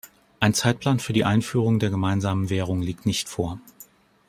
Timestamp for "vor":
3.29-3.59